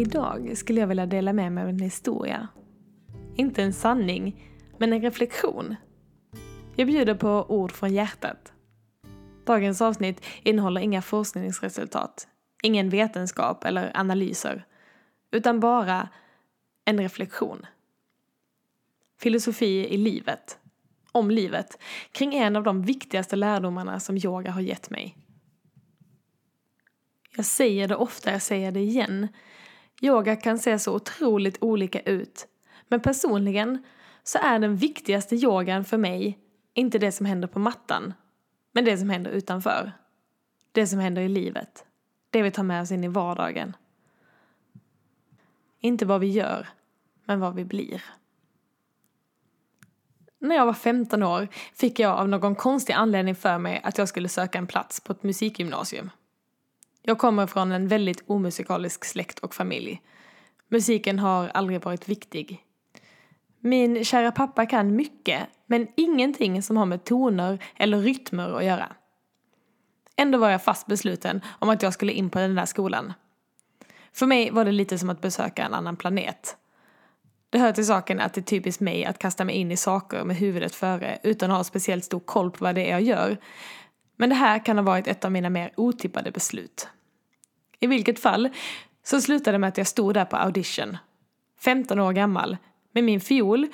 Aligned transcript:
Idag 0.00 0.56
skulle 0.56 0.80
jag 0.80 0.86
vilja 0.86 1.06
dela 1.06 1.32
med 1.32 1.52
mig 1.52 1.62
av 1.62 1.68
en 1.68 1.78
historia. 1.78 2.48
Inte 3.36 3.62
en 3.62 3.72
sanning, 3.72 4.44
men 4.78 4.92
en 4.92 5.02
reflektion. 5.02 5.76
Jag 6.76 6.86
bjuder 6.86 7.14
på 7.14 7.46
ord 7.48 7.72
från 7.72 7.92
hjärtat. 7.92 8.52
Dagens 9.46 9.80
avsnitt 9.80 10.24
innehåller 10.42 10.80
inga 10.80 11.02
forskningsresultat, 11.02 12.28
ingen 12.62 12.90
vetenskap 12.90 13.64
eller 13.64 13.92
analyser, 13.94 14.66
utan 15.30 15.60
bara 15.60 16.08
en 16.84 17.00
reflektion. 17.00 17.66
Filosofi 19.18 19.86
i 19.88 19.96
livet, 19.96 20.58
om 21.12 21.30
livet, 21.30 21.78
kring 22.12 22.34
en 22.34 22.56
av 22.56 22.62
de 22.62 22.82
viktigaste 22.82 23.36
lärdomarna 23.36 24.00
som 24.00 24.16
yoga 24.16 24.50
har 24.50 24.60
gett 24.60 24.90
mig. 24.90 25.16
Jag 27.36 27.44
säger 27.44 27.88
det 27.88 27.96
ofta, 27.96 28.32
jag 28.32 28.42
säger 28.42 28.72
det 28.72 28.80
igen. 28.80 29.28
Yoga 30.00 30.36
kan 30.36 30.58
se 30.58 30.78
så 30.78 30.94
otroligt 30.94 31.58
olika 31.60 32.00
ut. 32.00 32.46
Men 32.88 33.00
personligen 33.00 33.82
så 34.22 34.38
är 34.38 34.58
den 34.58 34.76
viktigaste 34.76 35.36
yogan 35.36 35.84
för 35.84 35.98
mig 35.98 36.38
inte 36.74 36.98
det 36.98 37.12
som 37.12 37.26
händer 37.26 37.48
på 37.48 37.58
mattan, 37.58 38.14
men 38.72 38.84
det 38.84 38.98
som 38.98 39.10
händer 39.10 39.30
utanför. 39.30 39.92
Det 40.72 40.86
som 40.86 40.98
händer 40.98 41.22
i 41.22 41.28
livet. 41.28 41.84
Det 42.30 42.42
vi 42.42 42.50
tar 42.50 42.62
med 42.62 42.82
oss 42.82 42.90
in 42.90 43.04
i 43.04 43.08
vardagen. 43.08 43.76
Inte 45.80 46.06
vad 46.06 46.20
vi 46.20 46.26
gör, 46.26 46.68
men 47.24 47.40
vad 47.40 47.54
vi 47.54 47.64
blir. 47.64 48.04
När 50.38 50.56
jag 50.56 50.66
var 50.66 50.74
15 50.74 51.22
år 51.22 51.48
fick 51.74 51.98
jag 51.98 52.18
av 52.18 52.28
någon 52.28 52.54
konstig 52.54 52.92
anledning 52.92 53.34
för 53.34 53.58
mig 53.58 53.80
att 53.84 53.98
jag 53.98 54.08
skulle 54.08 54.28
söka 54.28 54.58
en 54.58 54.66
plats 54.66 55.00
på 55.00 55.12
ett 55.12 55.22
musikgymnasium. 55.22 56.10
Jag 57.02 57.18
kommer 57.18 57.46
från 57.46 57.72
en 57.72 57.88
väldigt 57.88 58.22
omusikalisk 58.26 59.04
släkt 59.04 59.38
och 59.38 59.54
familj. 59.54 60.02
Musiken 60.68 61.18
har 61.18 61.48
aldrig 61.48 61.84
varit 61.84 62.08
viktig. 62.08 62.64
Min 63.60 64.04
kära 64.04 64.32
pappa 64.32 64.66
kan 64.66 64.96
mycket, 64.96 65.40
men 65.66 65.86
ingenting 65.96 66.62
som 66.62 66.76
har 66.76 66.86
med 66.86 67.04
toner 67.04 67.58
eller 67.76 68.00
rytmer 68.00 68.58
att 68.58 68.64
göra. 68.64 68.92
Ändå 70.16 70.38
var 70.38 70.50
jag 70.50 70.64
fast 70.64 70.86
besluten 70.86 71.40
om 71.58 71.68
att 71.68 71.82
jag 71.82 71.92
skulle 71.92 72.12
in 72.12 72.30
på 72.30 72.38
den 72.38 72.54
där 72.54 72.66
skolan. 72.66 73.12
För 74.12 74.26
mig 74.26 74.50
var 74.50 74.64
det 74.64 74.72
lite 74.72 74.98
som 74.98 75.10
att 75.10 75.20
besöka 75.20 75.64
en 75.64 75.74
annan 75.74 75.96
planet. 75.96 76.56
Det 77.50 77.58
hör 77.58 77.72
till 77.72 77.86
saken 77.86 78.20
att 78.20 78.34
det 78.34 78.40
är 78.40 78.42
typiskt 78.42 78.80
mig 78.80 79.04
att 79.04 79.18
kasta 79.18 79.44
mig 79.44 79.54
in 79.54 79.72
i 79.72 79.76
saker 79.76 80.24
med 80.24 80.36
huvudet 80.36 80.74
före 80.74 81.18
utan 81.22 81.50
att 81.50 81.56
ha 81.56 81.64
speciellt 81.64 82.04
stor 82.04 82.20
koll 82.20 82.50
på 82.50 82.64
vad 82.64 82.74
det 82.74 82.86
är 82.86 82.90
jag 82.90 83.02
gör. 83.02 83.38
Men 84.20 84.28
det 84.28 84.34
här 84.34 84.64
kan 84.64 84.78
ha 84.78 84.84
varit 84.84 85.06
ett 85.06 85.24
av 85.24 85.32
mina 85.32 85.50
mer 85.50 85.72
otippade 85.76 86.30
beslut. 86.30 86.88
I 87.78 87.86
vilket 87.86 88.20
fall 88.20 88.48
så 89.02 89.20
slutade 89.20 89.54
det 89.54 89.58
med 89.58 89.68
att 89.68 89.78
jag 89.78 89.86
stod 89.86 90.14
där 90.14 90.24
på 90.24 90.36
audition, 90.36 90.96
15 91.60 91.98
år 91.98 92.12
gammal, 92.12 92.56
med 92.92 93.04
min 93.04 93.20
fiol 93.20 93.66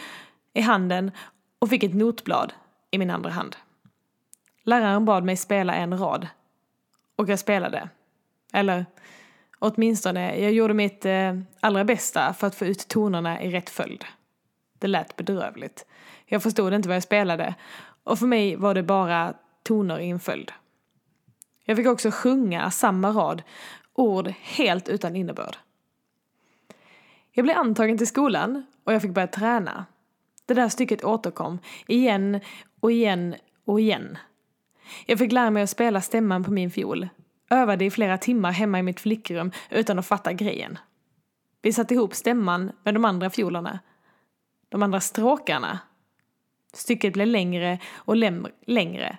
i 0.55 0.61
handen 0.61 1.11
och 1.59 1.71
fick 1.71 1.83
ett 1.83 1.95
notblad 1.95 2.53
i 2.91 2.99
min 2.99 3.11
andra 3.11 3.31
hand. 3.31 3.57
Läraren 4.63 5.05
bad 5.05 5.25
mig 5.25 5.37
spela 5.37 5.75
en 5.75 5.99
rad. 5.99 6.27
Och 7.17 7.29
jag 7.29 7.39
spelade. 7.39 7.89
Eller 8.53 8.87
åtminstone, 9.59 10.39
jag 10.39 10.53
gjorde 10.53 10.75
mitt 10.75 11.05
eh, 11.05 11.39
allra 11.61 11.85
bästa 11.85 12.35
för 12.35 12.47
att 12.47 12.55
få 12.55 12.65
ut 12.65 12.89
tonerna 12.89 13.43
i 13.43 13.51
rätt 13.51 13.71
följd. 13.71 14.05
Det 14.79 14.87
lät 14.87 15.17
bedrövligt. 15.17 15.87
Jag 16.27 16.43
förstod 16.43 16.75
inte 16.75 16.89
vad 16.89 16.97
jag 16.97 17.03
spelade 17.03 17.55
och 18.05 18.19
för 18.19 18.27
mig 18.27 18.57
var 18.57 18.75
det 18.75 18.83
bara 18.83 19.35
toner 19.67 19.99
i 19.99 20.11
en 20.11 20.21
följd. 20.21 20.53
Jag 21.65 21.77
fick 21.77 21.87
också 21.87 22.11
sjunga 22.11 22.71
samma 22.71 23.11
rad, 23.11 23.43
ord 23.93 24.29
helt 24.43 24.89
utan 24.89 25.17
innebörd. 25.17 25.57
Jag 27.33 27.45
blev 27.45 27.57
antagen 27.57 27.99
till 27.99 28.07
skolan 28.07 28.67
och 28.85 28.93
jag 28.93 29.03
fick 29.03 29.11
börja 29.11 29.27
träna. 29.27 29.87
Det 30.47 30.55
där 30.55 30.69
stycket 30.69 31.05
återkom, 31.05 31.59
igen 31.87 32.41
och 32.81 32.93
igen 32.93 33.35
och 33.65 33.81
igen. 33.81 34.19
Jag 35.07 35.19
fick 35.19 35.33
lära 35.33 35.51
mig 35.51 35.63
att 35.63 35.71
spela 35.71 36.01
stämman 36.01 36.45
på 36.45 36.51
min 36.51 36.71
fiol. 36.71 37.09
Övade 37.51 37.85
i 37.85 37.91
flera 37.91 38.19
timmar 38.19 38.53
hemma 38.53 38.79
i 38.79 38.83
mitt 38.83 39.01
flickrum 39.01 39.53
utan 39.71 39.99
att 39.99 40.07
fatta 40.07 40.33
grejen. 40.33 40.79
Vi 41.63 41.73
satte 41.73 41.95
ihop 41.95 42.15
stämman 42.15 42.73
med 42.83 42.95
de 42.95 43.05
andra 43.05 43.31
fiolerna. 43.31 43.79
De 44.69 44.83
andra 44.83 45.01
stråkarna. 45.01 45.79
Stycket 46.73 47.13
blev 47.13 47.27
längre 47.27 47.79
och 47.95 48.17
längre. 48.67 49.19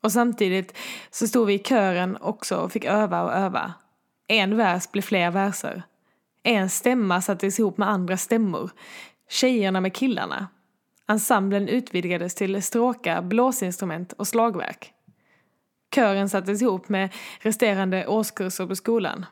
Och 0.00 0.12
samtidigt 0.12 0.76
så 1.10 1.26
stod 1.26 1.46
vi 1.46 1.54
i 1.54 1.58
kören 1.58 2.16
också 2.20 2.56
och 2.56 2.72
fick 2.72 2.84
öva 2.84 3.22
och 3.22 3.32
öva. 3.32 3.74
En 4.26 4.56
vers 4.56 4.90
blev 4.90 5.02
fler 5.02 5.30
verser. 5.30 5.82
En 6.42 6.70
stämma 6.70 7.20
sattes 7.20 7.58
ihop 7.58 7.78
med 7.78 7.88
andra 7.88 8.16
stämmor. 8.16 8.70
Tjejerna 9.28 9.80
med 9.80 9.94
killarna. 9.94 10.48
Ensemblen 11.08 11.68
utvidgades 11.68 12.34
till 12.34 12.62
stråkar, 12.62 13.22
blåsinstrument 13.22 14.12
och 14.12 14.28
slagverk. 14.28 14.92
Kören 15.94 16.28
sattes 16.28 16.62
ihop 16.62 16.88
med 16.88 17.14
resterande 17.38 18.06
årskurser 18.06 18.66
på 18.66 18.76
skolan. 18.76 19.26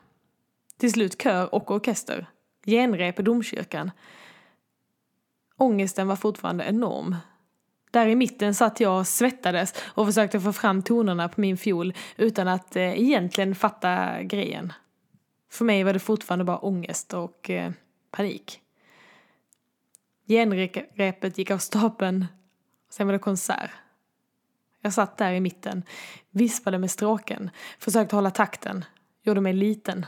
Till 0.77 0.91
slut 0.91 1.21
kör 1.21 1.55
och 1.55 1.71
orkester. 1.71 2.25
Genrep 2.65 3.19
i 3.19 3.23
domkyrkan. 3.23 3.91
Ångesten 5.57 6.07
var 6.07 6.15
fortfarande 6.15 6.63
enorm. 6.63 7.15
Där 7.91 8.07
i 8.07 8.15
mitten 8.15 8.55
satt 8.55 8.79
jag 8.79 8.99
och 8.99 9.07
svettades 9.07 9.73
och 9.85 10.05
försökte 10.05 10.39
få 10.39 10.53
fram 10.53 10.81
tonerna 10.81 11.29
på 11.29 11.41
min 11.41 11.57
fiol 11.57 11.93
utan 12.17 12.47
att 12.47 12.75
eh, 12.75 13.01
egentligen 13.01 13.55
fatta 13.55 14.23
grejen. 14.23 14.73
För 15.51 15.65
mig 15.65 15.83
var 15.83 15.93
det 15.93 15.99
fortfarande 15.99 16.45
bara 16.45 16.57
ångest 16.57 17.13
och 17.13 17.49
eh, 17.49 17.71
panik. 18.11 18.61
Genrepet 20.27 21.37
gick 21.37 21.51
av 21.51 21.57
stapeln. 21.57 22.25
Sen 22.89 23.07
var 23.07 23.13
det 23.13 23.19
konsert. 23.19 23.71
Jag 24.81 24.93
satt 24.93 25.17
där 25.17 25.31
i 25.31 25.39
mitten, 25.39 25.83
vispade 26.31 26.77
med 26.77 26.91
stråken, 26.91 27.49
försökte 27.79 28.15
hålla 28.15 28.31
takten, 28.31 28.85
gjorde 29.23 29.41
mig 29.41 29.53
liten. 29.53 30.05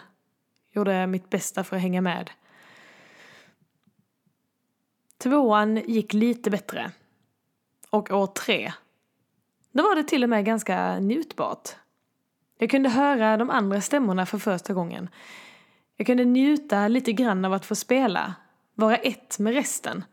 Gjorde 0.73 1.07
mitt 1.07 1.29
bästa 1.29 1.63
för 1.63 1.75
att 1.75 1.81
hänga 1.81 2.01
med. 2.01 2.31
Tvåan 5.17 5.75
gick 5.75 6.13
lite 6.13 6.49
bättre. 6.49 6.91
Och 7.91 8.11
år 8.11 8.27
tre, 8.27 8.73
då 9.71 9.83
var 9.83 9.95
det 9.95 10.03
till 10.03 10.23
och 10.23 10.29
med 10.29 10.45
ganska 10.45 10.99
njutbart. 10.99 11.69
Jag 12.57 12.69
kunde 12.69 12.89
höra 12.89 13.37
de 13.37 13.49
andra 13.49 13.81
stämmorna 13.81 14.25
för 14.25 14.37
första 14.37 14.73
gången. 14.73 15.09
Jag 15.97 16.07
kunde 16.07 16.25
njuta 16.25 16.87
lite 16.87 17.13
grann 17.13 17.45
av 17.45 17.53
att 17.53 17.65
få 17.65 17.75
spela, 17.75 18.35
vara 18.75 18.95
ett 18.95 19.39
med 19.39 19.53
resten. 19.53 20.03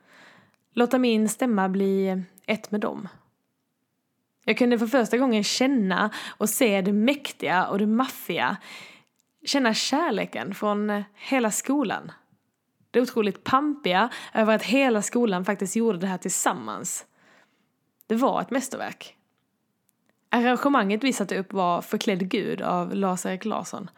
Låta 0.73 0.99
min 0.99 1.29
stämma 1.29 1.69
bli 1.69 2.23
ett 2.47 2.71
med 2.71 2.81
dem. 2.81 3.09
Jag 4.45 4.59
kunde 4.59 4.79
för 4.79 4.87
första 4.87 5.19
gången 5.19 5.45
känna 5.45 6.11
och 6.29 6.51
se 6.51 6.81
det 6.81 6.93
mäktiga 6.93 7.67
och 7.67 7.79
det 7.79 7.87
maffiga. 7.87 8.57
Känna 9.47 9.75
kärleken 9.75 10.55
från 10.55 11.05
hela 11.15 11.51
skolan. 11.51 12.13
Det 12.91 13.01
otroligt 13.01 13.45
pampiga 13.45 14.09
över 14.35 14.55
att 14.55 14.63
hela 14.63 15.03
skolan 15.03 15.45
faktiskt 15.45 15.77
gjorde 15.77 15.99
det 15.99 16.07
här 16.07 16.19
tillsammans. 16.19 17.07
Det 18.09 18.15
var 18.15 18.41
ett 18.41 18.51
mästerverk. 18.51 19.17
Arrangemanget 20.31 21.05
vi 21.05 21.13
satte 21.13 21.39
upp 21.39 21.53
var 21.53 21.83
Förklädd 21.83 22.31
Gud 22.31 22.63
av 22.63 22.95
Lars-Erik 22.95 23.45
Larsson. 23.45 23.91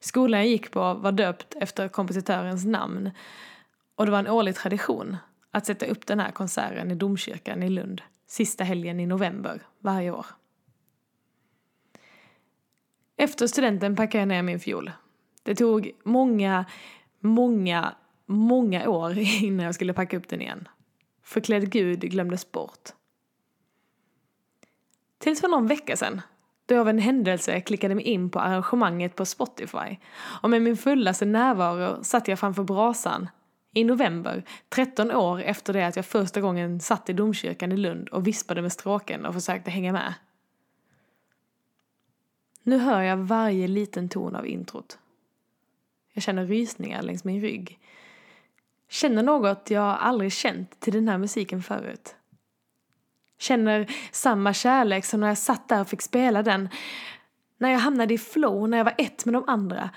Skolan 0.00 0.40
jag 0.40 0.48
gick 0.48 0.70
på 0.70 0.94
var 0.94 1.12
döpt 1.12 1.54
efter 1.60 1.88
kompositörens 1.88 2.64
namn 2.64 3.10
och 3.94 4.06
det 4.06 4.12
var 4.12 4.18
en 4.18 4.28
årlig 4.28 4.54
tradition 4.54 5.16
att 5.50 5.66
sätta 5.66 5.86
upp 5.86 6.06
den 6.06 6.20
här 6.20 6.30
konserten 6.30 6.90
i 6.90 6.94
domkyrkan 6.94 7.62
i 7.62 7.68
Lund 7.68 8.02
sista 8.32 8.64
helgen 8.64 9.00
i 9.00 9.06
november 9.06 9.60
varje 9.78 10.10
år. 10.10 10.26
Efter 13.16 13.46
studenten 13.46 13.96
packade 13.96 14.18
jag 14.18 14.28
ner 14.28 14.42
min 14.42 14.60
fiol. 14.60 14.90
Det 15.42 15.54
tog 15.54 15.90
många, 16.04 16.64
många, 17.20 17.94
många 18.26 18.88
år 18.88 19.18
innan 19.42 19.66
jag 19.66 19.74
skulle 19.74 19.92
packa 19.92 20.16
upp 20.16 20.28
den 20.28 20.42
igen. 20.42 20.68
Förklädd 21.22 21.70
Gud 21.70 22.00
glömdes 22.00 22.52
bort. 22.52 22.92
Tills 25.22 25.40
för 25.40 25.48
någon 25.48 25.66
vecka 25.66 25.96
sedan, 25.96 26.20
då 26.66 26.74
jag 26.74 26.80
av 26.80 26.88
en 26.88 26.98
händelse 26.98 27.60
klickade 27.60 27.94
mig 27.94 28.04
in 28.04 28.30
på 28.30 28.40
arrangemanget 28.40 29.16
på 29.16 29.24
Spotify 29.26 29.96
och 30.42 30.50
med 30.50 30.62
min 30.62 30.76
fullaste 30.76 31.24
närvaro 31.24 32.04
satt 32.04 32.28
jag 32.28 32.38
framför 32.38 32.64
brasan 32.64 33.28
i 33.74 33.84
november, 33.84 34.44
13 34.68 35.10
år 35.10 35.42
efter 35.42 35.72
det 35.72 35.86
att 35.86 35.96
jag 35.96 36.06
första 36.06 36.40
gången 36.40 36.80
satt 36.80 37.08
i 37.08 37.12
domkyrkan 37.12 37.72
i 37.72 37.76
Lund 37.76 38.08
och 38.08 38.26
vispade 38.26 38.62
med 38.62 38.72
stråken 38.72 39.26
och 39.26 39.34
försökte 39.34 39.70
hänga 39.70 39.92
med. 39.92 40.14
Nu 42.62 42.78
hör 42.78 43.02
jag 43.02 43.16
varje 43.16 43.68
liten 43.68 44.08
ton 44.08 44.36
av 44.36 44.46
introt. 44.46 44.98
Jag 46.12 46.22
känner 46.22 46.46
rysningar 46.46 47.02
längs 47.02 47.24
min 47.24 47.40
rygg. 47.40 47.78
Känner 48.88 49.22
något 49.22 49.70
jag 49.70 49.96
aldrig 50.00 50.32
känt 50.32 50.80
till 50.80 50.92
den 50.92 51.08
här 51.08 51.18
musiken 51.18 51.62
förut. 51.62 52.16
Känner 53.42 53.86
samma 54.12 54.52
kärlek 54.52 55.04
som 55.04 55.20
när 55.20 55.28
jag 55.28 55.38
satt 55.38 55.68
där 55.68 55.80
och 55.80 55.88
fick 55.88 56.02
spela 56.02 56.42
den. 56.42 56.68
När 57.58 57.70
jag 57.70 57.78
hamnade 57.78 58.14
i 58.14 58.18
flow, 58.18 58.68
när 58.68 58.78
jag 58.78 58.84
var 58.84 58.94
ett 58.98 59.24
med 59.24 59.34
de 59.34 59.44
andra. 59.46 59.90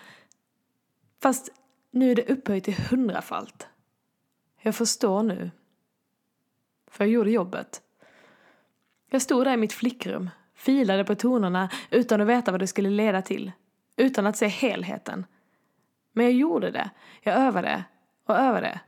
Fast 1.22 1.50
nu 1.92 2.12
är 2.12 2.16
det 2.16 2.30
upphöjt 2.30 2.64
till 2.64 2.78
hundrafalt. 2.90 3.68
Jag 4.62 4.76
förstår 4.76 5.24
nu. 5.24 5.52
För 6.88 7.04
jag 7.04 7.12
gjorde 7.12 7.32
jobbet. 7.32 7.82
Jag 9.10 9.22
stod 9.22 9.46
där 9.46 9.54
i 9.54 9.58
mitt 9.58 9.74
flickrum, 9.74 10.30
filade 10.56 11.04
på 11.04 11.16
tonerna 11.16 11.70
utan 11.90 12.22
att 12.22 12.28
veta 12.28 12.52
vad 12.52 12.60
det 12.60 12.68
skulle 12.68 12.90
leda 12.90 13.22
till. 13.22 13.52
Utan 13.96 14.28
att 14.28 14.38
se 14.38 14.48
helheten. 14.48 15.26
Men 16.12 16.26
jag 16.26 16.34
gjorde 16.34 16.72
det. 16.72 16.90
Jag 17.22 17.36
övade 17.36 17.84
och 18.26 18.36
övade 18.36 18.80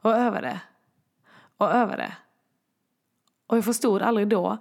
och 0.00 0.12
övade 0.12 0.60
och 1.56 1.70
övade. 1.70 2.16
Och 3.48 3.56
jag 3.56 3.64
förstod 3.64 4.02
aldrig 4.02 4.28
då, 4.28 4.58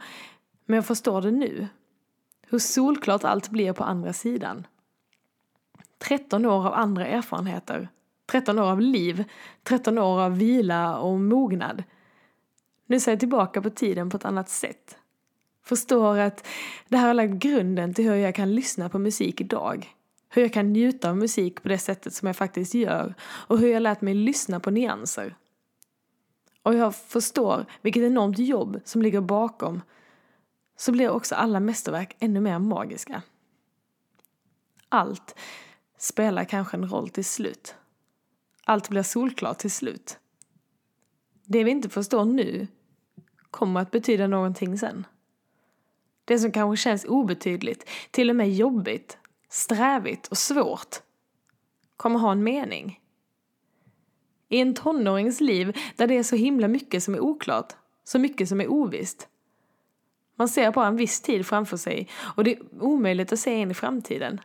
men 0.66 0.76
jag 0.76 0.86
förstår 0.86 1.22
det 1.22 1.32
nu. 1.32 1.68
Hur 2.48 2.60
solklart 2.60 3.24
allt 3.24 3.50
blir 3.50 3.74
på 3.74 3.84
andra 3.84 4.14
sidan. 4.14 4.68
13 5.98 6.46
år 6.46 6.68
av 6.68 6.74
andra 6.74 7.06
erfarenheter. 7.06 7.90
13 8.32 8.60
år 8.60 8.72
av 8.72 8.82
liv. 8.82 9.24
13 9.64 9.98
år 9.98 10.22
av 10.22 10.38
vila 10.38 10.98
och 10.98 11.20
mognad. 11.20 11.84
Nu 12.86 13.00
ser 13.00 13.12
jag 13.12 13.20
tillbaka 13.20 13.62
på 13.62 13.70
tiden 13.70 14.10
på 14.10 14.18
ett 14.18 14.26
annat 14.26 14.50
sätt. 14.50 14.98
Förstår 15.64 16.18
att 16.18 16.48
det 16.88 16.98
här 16.98 17.08
har 17.08 17.14
lagt 17.14 17.34
grunden 17.34 17.94
till 17.94 18.10
hur 18.10 18.16
jag 18.16 18.36
kan 18.36 18.56
lyssna 18.56 18.90
på 18.90 19.00
musik 19.00 19.42
idag. 19.42 19.94
Hur 20.30 20.42
jag 20.42 20.54
kan 20.54 20.74
njuta 20.74 21.10
av 21.10 21.18
musik 21.18 21.64
på 21.64 21.70
det 21.70 21.78
sättet 21.78 22.14
som 22.14 22.26
jag 22.26 22.36
faktiskt 22.36 22.74
gör. 22.74 23.14
Och 23.22 23.60
hur 23.60 23.68
jag 23.68 23.82
lärt 23.82 24.02
mig 24.02 24.14
lyssna 24.14 24.60
på 24.60 24.72
nyanser. 24.72 25.36
Och 26.68 26.76
jag 26.76 26.96
förstår 26.96 27.66
vilket 27.82 28.04
enormt 28.04 28.40
jobb 28.40 28.82
som 28.86 29.02
ligger 29.02 29.22
bakom. 29.22 29.82
Så 30.78 30.92
blir 30.92 31.10
också 31.10 31.36
alla 31.36 31.60
mästerverk 31.60 32.16
ännu 32.20 32.40
mer 32.40 32.60
magiska. 32.60 33.22
Allt 34.90 35.36
spelar 35.98 36.44
kanske 36.44 36.78
en 36.78 36.90
roll 36.90 37.10
till 37.10 37.26
slut. 37.26 37.76
Allt 38.66 38.90
blir 38.90 39.04
solklart 39.04 39.58
till 39.58 39.72
slut. 39.72 40.20
Det 41.46 41.64
vi 41.64 41.72
inte 41.72 41.90
förstår 41.90 42.26
nu 42.26 42.68
kommer 43.52 43.82
att 43.82 43.92
betyda 43.92 44.28
någonting 44.28 44.78
sen. 44.78 45.06
Det 46.26 46.40
som 46.40 46.52
kanske 46.52 46.84
känns 46.84 47.06
obetydligt, 47.06 47.90
till 48.12 48.30
och 48.30 48.36
med 48.36 48.54
jobbigt, 48.54 49.18
strävigt 49.50 50.28
och 50.28 50.38
svårt 50.38 50.96
kommer 51.98 52.20
ha 52.20 52.32
en 52.32 52.44
mening. 52.44 53.00
I 54.50 54.60
en 54.60 54.74
tonårings 54.74 55.42
liv 55.42 55.78
där 55.96 56.08
det 56.08 56.18
är 56.18 56.24
så 56.24 56.36
himla 56.36 56.68
mycket 56.68 57.04
som 57.04 57.14
är 57.16 57.20
oklart, 57.20 57.74
så 58.04 58.20
mycket 58.20 58.50
som 58.50 58.62
är 58.62 58.68
ovisst. 58.68 59.28
Man 60.36 60.48
ser 60.48 60.72
bara 60.72 60.88
en 60.88 60.96
viss 60.96 61.22
tid 61.22 61.46
framför 61.46 61.78
sig 61.78 62.08
och 62.36 62.44
det 62.44 62.54
är 62.54 62.60
omöjligt 62.80 63.34
att 63.34 63.40
se 63.40 63.54
in 63.54 63.72
i 63.72 63.74
framtiden. 63.74 64.42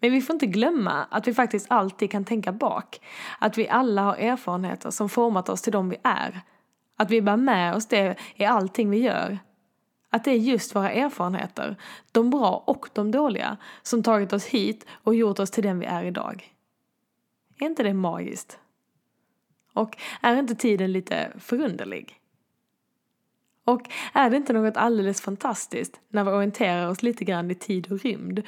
Men 0.00 0.12
vi 0.12 0.20
får 0.20 0.34
inte 0.34 0.46
glömma 0.46 1.06
att 1.10 1.28
vi 1.28 1.34
faktiskt 1.34 1.66
alltid 1.70 2.10
kan 2.10 2.24
tänka 2.24 2.52
bak. 2.52 3.00
Att 3.38 3.58
vi 3.58 3.68
alla 3.68 4.02
har 4.02 4.16
erfarenheter 4.16 4.90
som 4.90 5.08
format 5.08 5.48
oss 5.48 5.62
till 5.62 5.72
de 5.72 5.88
vi 5.88 5.96
är. 6.02 6.40
Att 6.96 7.10
vi 7.10 7.22
bär 7.22 7.36
med 7.36 7.74
oss 7.74 7.86
det 7.86 8.16
i 8.36 8.44
allting 8.44 8.90
vi 8.90 8.98
gör. 8.98 9.38
Att 10.10 10.24
det 10.24 10.30
är 10.30 10.36
just 10.36 10.74
våra 10.74 10.90
erfarenheter, 10.90 11.76
de 12.12 12.30
bra 12.30 12.64
och 12.66 12.88
de 12.92 13.10
dåliga, 13.10 13.56
som 13.82 14.02
tagit 14.02 14.32
oss 14.32 14.44
hit 14.44 14.86
och 15.02 15.14
gjort 15.14 15.38
oss 15.38 15.50
till 15.50 15.62
den 15.62 15.78
vi 15.78 15.86
är 15.86 16.04
idag. 16.04 16.54
Är 17.58 17.66
inte 17.66 17.82
det 17.82 17.94
magiskt? 17.94 18.58
Och 19.72 19.96
är 20.20 20.36
inte 20.36 20.54
tiden 20.54 20.92
lite 20.92 21.32
förunderlig? 21.38 22.20
Och 23.64 23.90
är 24.12 24.30
det 24.30 24.36
inte 24.36 24.52
något 24.52 24.76
alldeles 24.76 25.20
fantastiskt 25.20 26.00
när 26.08 26.24
vi 26.24 26.30
orienterar 26.30 26.88
oss 26.88 27.02
lite 27.02 27.24
grann 27.24 27.50
i 27.50 27.54
tid 27.54 27.92
och 27.92 28.00
rymd 28.00 28.42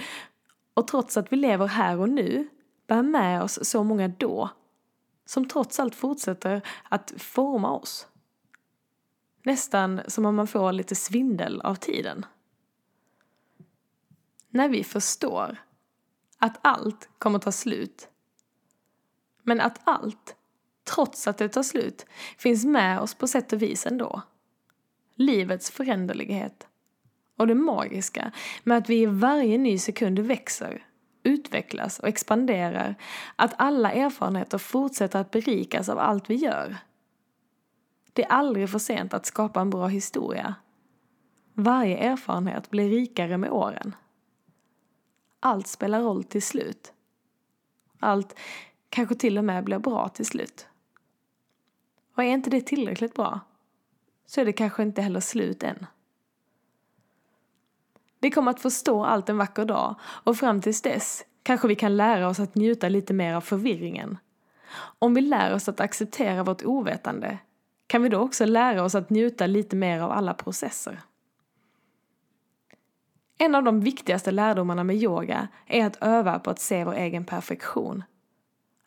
och 0.75 0.89
trots 0.89 1.17
att 1.17 1.33
vi 1.33 1.37
lever 1.37 1.67
här 1.67 1.99
och 1.99 2.09
nu 2.09 2.49
bär 2.87 3.03
med 3.03 3.43
oss 3.43 3.59
så 3.63 3.85
många 3.85 4.09
då 4.09 4.51
som 5.27 5.49
trots 5.49 5.81
allt 5.81 5.95
fortsätter 5.95 6.63
att 6.83 7.13
forma 7.17 7.71
oss. 7.71 8.09
Nästan 9.43 10.01
som 10.07 10.27
om 10.27 10.35
man 10.35 10.47
får 10.47 10.73
lite 10.73 10.95
svindel 10.95 11.61
av 11.61 11.75
tiden. 11.75 12.27
När 14.49 14.69
vi 14.69 14.85
förstår 14.85 15.57
att 16.39 16.59
allt 16.63 17.09
kommer 17.19 17.39
ta 17.39 17.53
slut 17.53 18.09
men 19.43 19.61
att 19.61 19.81
allt, 19.85 20.37
trots 20.85 21.29
att 21.29 21.39
det 21.39 21.49
tar 21.49 21.63
slut, 21.63 22.07
finns 22.39 22.65
med 22.65 23.01
oss 23.01 23.15
på 23.15 23.27
sätt 23.27 23.53
och 23.53 23.63
vis 23.63 23.87
ändå. 23.87 24.23
Livets 25.15 25.71
föränderlighet 25.71 26.67
och 27.37 27.47
det 27.47 27.55
magiska 27.55 28.33
med 28.65 28.79
att 28.79 28.89
vi 28.89 29.03
i 29.03 29.07
varje 29.07 29.59
ny 29.59 29.79
sekund 29.79 30.19
växer, 30.19 30.87
utvecklas 31.23 31.99
och 31.99 32.09
expanderar, 32.09 32.95
att 33.37 33.55
alla 33.59 33.93
erfarenheter 33.93 34.59
fortsätter 34.59 35.19
att 35.19 35.31
berikas 35.31 35.89
av 35.89 35.99
allt 35.99 36.31
vi 36.31 36.35
gör. 36.35 36.77
Det 38.13 38.25
är 38.25 38.29
aldrig 38.29 38.71
för 38.71 38.79
sent 38.79 39.15
att 39.15 39.27
skapa 39.27 39.61
en 39.61 39.71
bra 39.71 39.87
historia. 39.87 40.55
Varje 41.55 41.97
erfarenhet 41.97 42.71
blir 42.71 42.91
rikare 42.91 43.39
med 43.39 43.51
åren. 43.51 43.95
Allt 45.41 45.67
spelar 45.67 46.01
roll 46.01 46.25
till 46.25 46.43
slut. 46.43 46.93
Allt 48.01 48.39
kanske 48.89 49.15
till 49.15 49.39
och 49.39 49.45
med 49.45 49.65
blir 49.65 49.79
bra 49.79 50.09
till 50.09 50.27
slut. 50.27 50.67
Och 52.15 52.25
är 52.25 52.29
inte 52.29 52.51
det 52.51 52.61
tillräckligt 52.61 53.15
bra 53.15 53.41
så 54.27 54.41
är 54.41 54.45
det 54.45 54.53
kanske 54.53 54.83
inte 54.83 55.03
heller 55.03 55.21
slut 55.21 55.63
än. 55.63 55.87
Vi 58.21 58.31
kommer 58.31 58.51
att 58.51 58.61
förstå 58.61 59.05
allt 59.05 59.29
en 59.29 59.39
vacker 59.39 59.65
dag 59.65 59.95
och 60.03 60.37
fram 60.37 60.61
tills 60.61 60.83
dess 60.83 61.25
kanske 61.43 61.69
vi 61.69 61.75
kan 61.75 61.97
lära 61.97 62.29
oss 62.29 62.41
att 62.41 62.55
njuta 62.55 62.89
lite 62.89 63.15
mer 63.15 63.35
av 63.35 63.41
förvirringen. 63.41 64.19
Om 64.99 65.15
vi 65.15 65.21
lär 65.21 65.55
oss 65.55 65.69
att 65.69 65.81
acceptera 65.81 66.43
vårt 66.43 66.65
ovetande 66.65 67.39
kan 67.87 68.03
vi 68.03 68.09
då 68.09 68.19
också 68.19 68.45
lära 68.45 68.85
oss 68.85 68.95
att 68.95 69.11
njuta 69.11 69.47
lite 69.47 69.77
mer 69.77 70.01
av 70.01 70.11
alla 70.11 70.35
processer. 70.35 71.01
En 73.39 73.55
av 73.55 73.65
de 73.65 73.81
viktigaste 73.81 74.31
lärdomarna 74.31 74.85
med 74.85 74.97
yoga 74.97 75.49
är 75.67 75.87
att 75.87 76.03
öva 76.03 76.39
på 76.39 76.51
att 76.51 76.61
se 76.61 76.85
vår 76.85 76.95
egen 76.95 77.25
perfektion. 77.25 78.05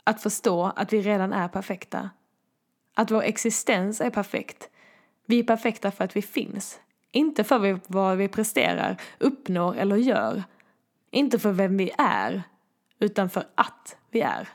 Att 0.04 0.22
förstå 0.22 0.72
att 0.75 0.94
vi 0.94 1.01
redan 1.01 1.34
är 1.34 1.48
perfekta. 1.48 2.10
Att 3.00 3.12
vår 3.12 3.24
existens 3.24 4.01
är 4.01 4.10
perfekt. 4.10 4.70
Vi 5.25 5.39
är 5.39 5.44
perfekta 5.44 5.92
för 5.92 6.04
att 6.04 6.16
vi 6.16 6.22
finns, 6.22 6.80
inte 7.12 7.44
för 7.44 7.80
vad 7.88 8.18
vi 8.18 8.27
presterar, 8.27 9.01
uppnår 9.20 9.75
eller 9.75 9.96
gör. 9.96 10.44
Inte 11.12 11.39
för 11.39 11.51
vem 11.51 11.77
vi 11.77 11.92
är, 11.98 12.44
utan 13.00 13.30
för 13.30 13.44
att 13.56 13.98
vi 14.12 14.22
är. 14.22 14.50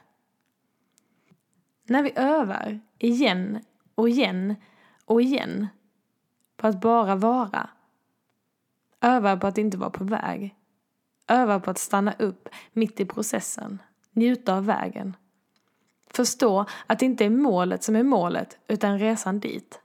När 1.89 2.03
vi 2.03 2.13
övar, 2.17 2.81
igen 2.99 3.65
och 3.95 4.09
igen 4.09 4.55
och 5.05 5.23
igen, 5.23 5.67
på 6.57 6.67
att 6.67 6.81
bara 6.81 7.17
vara. 7.17 7.71
Övar 9.01 9.37
på 9.37 9.47
att 9.47 9.59
inte 9.59 9.79
vara 9.79 9.91
på 9.91 10.05
väg. 10.05 10.57
Övar 11.29 11.61
på 11.61 11.71
att 11.71 11.79
stanna 11.79 12.13
upp 12.19 12.49
mitt 12.73 13.01
i 13.01 13.05
processen, 13.05 13.83
njuta 14.13 14.57
av 14.57 14.67
vägen. 14.67 15.17
Förstå 16.13 16.65
att 16.87 16.99
det 16.99 17.07
inte 17.07 17.25
är 17.25 17.31
målet 17.31 17.83
som 17.83 17.97
är 17.97 18.03
målet, 18.03 18.59
utan 18.69 18.99
resan 18.99 19.41
dit. 19.41 19.81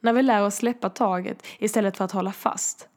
När 0.00 0.12
vi 0.12 0.22
lär 0.22 0.42
oss 0.42 0.56
släppa 0.56 0.90
taget 0.90 1.46
istället 1.58 1.96
för 1.96 2.04
att 2.04 2.12
hålla 2.12 2.32
fast. 2.32 2.88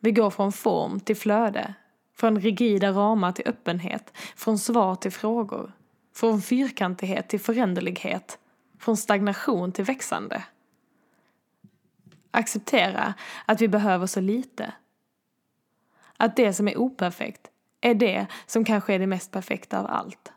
Vi 0.00 0.12
går 0.12 0.30
från 0.30 0.52
form 0.52 1.00
till 1.00 1.16
flöde, 1.16 1.74
från 2.16 2.40
rigida 2.40 2.90
ramar 2.90 3.32
till 3.32 3.48
öppenhet, 3.48 4.12
från 4.36 4.58
svar 4.58 4.94
till 4.94 5.12
frågor, 5.12 5.72
från 6.14 6.42
fyrkantighet 6.42 7.28
till 7.28 7.40
föränderlighet, 7.40 8.38
från 8.78 8.96
stagnation 8.96 9.72
till 9.72 9.84
växande. 9.84 10.42
Acceptera 12.30 13.14
att 13.46 13.60
vi 13.60 13.68
behöver 13.68 14.06
så 14.06 14.20
lite. 14.20 14.72
Att 16.16 16.36
det 16.36 16.52
som 16.52 16.68
är 16.68 16.78
operfekt 16.78 17.50
är 17.80 17.94
det 17.94 18.26
som 18.46 18.64
kanske 18.64 18.94
är 18.94 18.98
det 18.98 19.06
mest 19.06 19.32
perfekta 19.32 19.78
av 19.78 19.86
allt. 19.86 20.32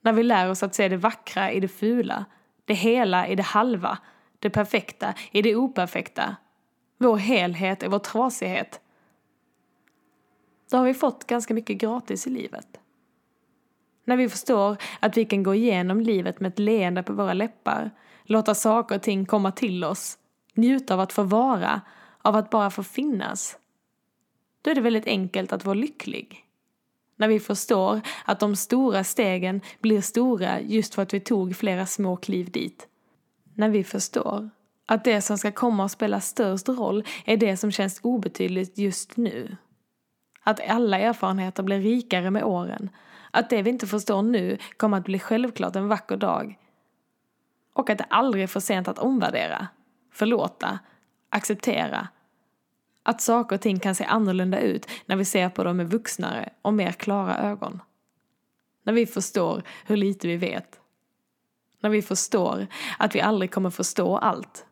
När 0.00 0.12
vi 0.12 0.22
lär 0.22 0.50
oss 0.50 0.62
att 0.62 0.74
se 0.74 0.88
det 0.88 0.96
vackra 0.96 1.52
i 1.52 1.60
det 1.60 1.68
fula, 1.68 2.24
det 2.64 2.74
hela 2.74 3.28
i 3.28 3.34
det 3.34 3.42
halva, 3.42 3.98
det 4.38 4.50
perfekta 4.50 5.14
i 5.30 5.42
det 5.42 5.56
operfekta, 5.56 6.36
vår 6.98 7.16
helhet 7.16 7.82
i 7.82 7.88
vår 7.88 7.98
trasighet. 7.98 8.80
Då 10.70 10.76
har 10.76 10.84
vi 10.84 10.94
fått 10.94 11.26
ganska 11.26 11.54
mycket 11.54 11.78
gratis 11.78 12.26
i 12.26 12.30
livet. 12.30 12.80
När 14.04 14.16
vi 14.16 14.28
förstår 14.28 14.76
att 15.00 15.16
vi 15.16 15.24
kan 15.24 15.42
gå 15.42 15.54
igenom 15.54 16.00
livet 16.00 16.40
med 16.40 16.48
ett 16.48 16.58
leende 16.58 17.02
på 17.02 17.12
våra 17.12 17.32
läppar, 17.32 17.90
låta 18.24 18.54
saker 18.54 18.94
och 18.94 19.02
ting 19.02 19.26
komma 19.26 19.52
till 19.52 19.84
oss, 19.84 20.18
njuta 20.54 20.94
av 20.94 21.00
att 21.00 21.12
få 21.12 21.22
vara, 21.22 21.80
av 22.22 22.36
att 22.36 22.50
bara 22.50 22.70
få 22.70 22.82
finnas. 22.82 23.58
Då 24.62 24.70
är 24.70 24.74
det 24.74 24.80
väldigt 24.80 25.06
enkelt 25.06 25.52
att 25.52 25.64
vara 25.64 25.74
lycklig. 25.74 26.44
När 27.20 27.28
vi 27.28 27.40
förstår 27.40 28.00
att 28.24 28.40
de 28.40 28.56
stora 28.56 29.04
stegen 29.04 29.60
blir 29.80 30.00
stora 30.00 30.60
just 30.60 30.94
för 30.94 31.02
att 31.02 31.14
vi 31.14 31.20
tog 31.20 31.56
flera 31.56 31.86
små 31.86 32.16
kliv 32.16 32.50
dit 32.50 32.86
när 33.54 33.68
vi 33.68 33.84
förstår 33.84 34.50
att 34.86 35.04
det 35.04 35.20
som 35.20 35.38
ska 35.38 35.52
komma 35.52 35.84
att 35.84 35.92
spela 35.92 36.20
störst 36.20 36.68
roll 36.68 37.04
är 37.24 37.36
det 37.36 37.56
som 37.56 37.70
känns 37.70 38.00
obetydligt 38.02 38.78
just 38.78 39.16
nu. 39.16 39.56
Att 40.44 40.68
alla 40.68 40.98
erfarenheter 40.98 41.62
blir 41.62 41.80
rikare 41.80 42.30
med 42.30 42.44
åren. 42.44 42.90
Att 43.30 43.50
det 43.50 43.62
vi 43.62 43.70
inte 43.70 43.86
förstår 43.86 44.22
nu 44.22 44.58
kommer 44.76 44.98
att 44.98 45.04
bli 45.04 45.18
självklart 45.18 45.76
en 45.76 45.88
vacker 45.88 46.16
dag. 46.16 46.58
Och 47.72 47.90
att 47.90 47.98
det 47.98 48.06
aldrig 48.10 48.42
är 48.42 48.48
för 48.48 48.60
sent 48.60 48.88
att 48.88 48.98
omvärdera, 48.98 49.66
förlåta, 50.12 50.78
acceptera. 51.28 52.08
Att 53.10 53.20
saker 53.20 53.56
och 53.56 53.62
ting 53.62 53.80
kan 53.80 53.94
se 53.94 54.04
annorlunda 54.04 54.60
ut 54.60 54.86
när 55.06 55.16
vi 55.16 55.24
ser 55.24 55.48
på 55.48 55.64
dem 55.64 55.76
med 55.76 55.90
vuxnare 55.90 56.48
och 56.62 56.74
mer 56.74 56.92
klara 56.92 57.38
ögon. 57.38 57.82
När 58.82 58.92
vi 58.92 59.06
förstår 59.06 59.62
hur 59.86 59.96
lite 59.96 60.28
vi 60.28 60.36
vet. 60.36 60.80
När 61.80 61.90
vi 61.90 62.02
förstår 62.02 62.66
att 62.98 63.14
vi 63.14 63.20
aldrig 63.20 63.50
kommer 63.50 63.70
förstå 63.70 64.16
allt. 64.16 64.66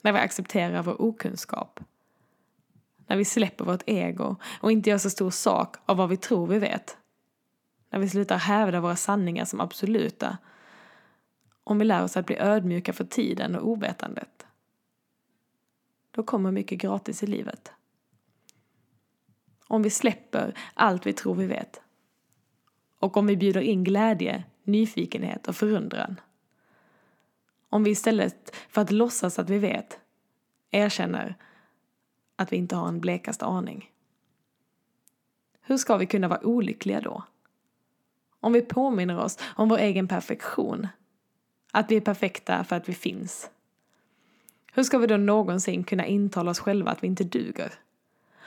När 0.00 0.12
vi 0.12 0.18
accepterar 0.18 0.82
vår 0.82 1.02
okunskap. 1.02 1.80
När 3.06 3.16
vi 3.16 3.24
släpper 3.24 3.64
vårt 3.64 3.82
ego 3.86 4.36
och 4.60 4.72
inte 4.72 4.90
gör 4.90 4.98
så 4.98 5.10
stor 5.10 5.30
sak 5.30 5.76
av 5.86 5.96
vad 5.96 6.08
vi 6.08 6.16
tror 6.16 6.46
vi 6.46 6.58
vet. 6.58 6.96
När 7.90 7.98
vi 7.98 8.08
slutar 8.08 8.36
hävda 8.36 8.80
våra 8.80 8.96
sanningar 8.96 9.44
som 9.44 9.60
absoluta. 9.60 10.38
Om 11.64 11.78
vi 11.78 11.84
lär 11.84 12.02
oss 12.04 12.16
att 12.16 12.26
bli 12.26 12.36
ödmjuka 12.36 12.92
för 12.92 13.04
tiden 13.04 13.56
och 13.56 13.68
ovetandet. 13.68 14.45
Då 16.16 16.22
kommer 16.22 16.50
mycket 16.50 16.78
gratis 16.78 17.22
i 17.22 17.26
livet. 17.26 17.72
Om 19.66 19.82
vi 19.82 19.90
släpper 19.90 20.58
allt 20.74 21.06
vi 21.06 21.12
tror 21.12 21.34
vi 21.34 21.46
vet. 21.46 21.80
Och 22.98 23.16
om 23.16 23.26
vi 23.26 23.36
bjuder 23.36 23.60
in 23.60 23.84
glädje, 23.84 24.44
nyfikenhet 24.62 25.48
och 25.48 25.56
förundran. 25.56 26.20
Om 27.68 27.84
vi 27.84 27.90
istället 27.90 28.56
för 28.68 28.80
att 28.80 28.90
låtsas 28.90 29.38
att 29.38 29.50
vi 29.50 29.58
vet 29.58 30.00
erkänner 30.70 31.34
att 32.36 32.52
vi 32.52 32.56
inte 32.56 32.76
har 32.76 32.88
en 32.88 33.00
blekaste 33.00 33.44
aning. 33.44 33.92
Hur 35.60 35.76
ska 35.76 35.96
vi 35.96 36.06
kunna 36.06 36.28
vara 36.28 36.46
olyckliga 36.46 37.00
då? 37.00 37.24
Om 38.40 38.52
vi 38.52 38.62
påminner 38.62 39.18
oss 39.18 39.38
om 39.42 39.68
vår 39.68 39.78
egen 39.78 40.08
perfektion. 40.08 40.88
Att 41.72 41.90
vi 41.90 41.96
är 41.96 42.00
perfekta 42.00 42.64
för 42.64 42.76
att 42.76 42.88
vi 42.88 42.94
finns. 42.94 43.50
Hur 44.76 44.82
ska 44.82 44.98
vi 44.98 45.06
då 45.06 45.16
någonsin 45.16 45.84
kunna 45.84 46.06
intala 46.06 46.50
oss 46.50 46.58
själva 46.58 46.90
att 46.90 47.02
vi 47.02 47.06
inte 47.06 47.24
duger? 47.24 47.72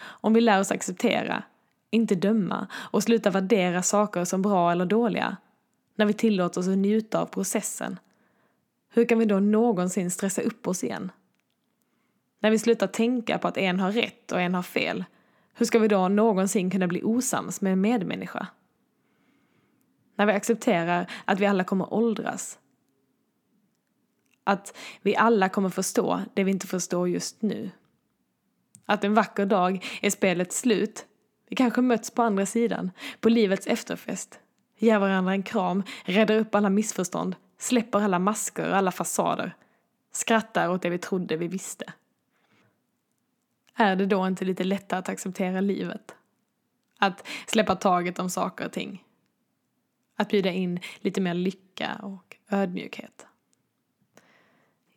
Om 0.02 0.34
vi 0.34 0.42
lär 0.42 0.60
oss 0.60 0.72
acceptera, 0.72 1.44
inte 1.90 2.16
döma 2.16 2.68
och 2.74 3.04
sluta 3.04 3.30
värdera 3.30 3.84
saker 3.84 4.26
som 4.26 4.42
bra 4.42 4.72
eller 4.72 4.86
dåliga. 4.86 5.38
När 5.96 6.06
vi 6.06 6.14
tillåter 6.14 6.62
oss 6.62 6.68
att 6.68 6.78
njuta 6.78 7.22
av 7.22 7.26
processen. 7.26 8.00
Hur 8.90 9.06
kan 9.06 9.20
vi 9.20 9.26
då 9.26 9.40
någonsin 9.40 10.12
stressa 10.12 10.42
upp 10.42 10.68
oss 10.68 10.84
igen? 10.84 11.12
När 12.40 12.52
vi 12.52 12.60
slutar 12.60 12.88
tänka 12.88 13.38
på 13.38 13.48
att 13.48 13.58
en 13.58 13.80
har 13.80 13.92
rätt 13.92 14.32
och 14.32 14.42
en 14.42 14.54
har 14.54 14.64
fel, 14.64 15.06
hur 15.54 15.66
ska 15.66 15.80
vi 15.80 15.88
då 15.88 16.08
någonsin 16.08 16.72
kunna 16.72 16.88
bli 16.88 17.04
osams 17.04 17.62
med 17.62 17.74
en 17.74 17.82
medmänniska? 17.82 18.48
När 20.16 20.26
vi 20.26 20.32
accepterar 20.34 21.12
att 21.26 21.40
vi 21.40 21.46
alla 21.46 21.64
kommer 21.64 21.94
åldras. 21.94 22.60
Att 24.50 24.78
vi 25.02 25.16
alla 25.16 25.50
kommer 25.50 25.70
förstå 25.70 26.22
det 26.34 26.44
vi 26.44 26.52
inte 26.52 26.68
förstår 26.68 27.10
just 27.10 27.42
nu. 27.42 27.72
Att 28.86 29.04
en 29.04 29.14
vacker 29.14 29.46
dag 29.46 29.86
är 30.02 30.10
spelet 30.10 30.54
slut. 30.54 31.06
Vi 31.50 31.56
kanske 31.56 31.82
möts 31.82 32.12
på 32.12 32.22
andra 32.22 32.46
sidan, 32.46 32.92
på 33.20 33.30
livets 33.30 33.68
efterfest. 33.68 34.40
Ger 34.78 35.00
varandra 35.00 35.34
en 35.34 35.44
kram, 35.44 35.84
räddar 36.06 36.36
upp 36.36 36.56
alla 36.56 36.70
missförstånd, 36.70 37.36
släpper 37.58 38.00
alla 38.00 38.20
masker 38.20 38.70
och 38.70 38.78
alla 38.78 38.92
fasader. 38.92 39.56
Skrattar 40.12 40.70
åt 40.70 40.82
det 40.82 40.90
vi 40.90 40.98
trodde 40.98 41.38
vi 41.38 41.48
visste. 41.48 41.94
Är 43.76 43.96
det 43.96 44.06
då 44.06 44.28
inte 44.28 44.46
lite 44.46 44.64
lättare 44.64 45.00
att 45.00 45.10
acceptera 45.10 45.62
livet? 45.62 46.16
Att 47.00 47.28
släppa 47.48 47.76
taget 47.76 48.20
om 48.20 48.30
saker 48.30 48.66
och 48.66 48.72
ting? 48.72 49.04
Att 50.16 50.30
bjuda 50.30 50.52
in 50.52 50.80
lite 51.00 51.22
mer 51.22 51.34
lycka 51.34 52.00
och 52.04 52.38
ödmjukhet? 52.50 53.26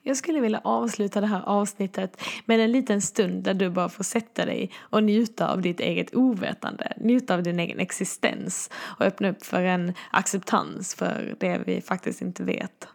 Jag 0.05 0.17
skulle 0.17 0.41
vilja 0.41 0.61
avsluta 0.65 1.21
det 1.21 1.27
här 1.27 1.43
avsnittet 1.43 2.23
med 2.47 2.61
en 2.61 2.73
liten 2.73 3.03
stund 3.03 3.45
där 3.45 3.55
du 3.55 3.71
bara 3.71 3.89
får 3.89 4.05
sätta 4.05 4.47
dig 4.47 4.71
och 4.79 5.05
njuta 5.05 5.53
av 5.53 5.63
ditt 5.63 5.81
eget 5.81 6.15
ovetande, 6.15 6.93
njuta 6.97 7.35
av 7.35 7.43
din 7.43 7.61
egen 7.61 7.81
existens 7.81 8.71
och 8.99 9.07
öppna 9.07 9.31
upp 9.31 9.45
för 9.45 9.63
en 9.63 9.95
acceptans 10.11 10.95
för 10.95 11.37
det 11.41 11.63
vi 11.67 11.81
faktiskt 11.81 12.23
inte 12.23 12.45
vet. 12.45 12.89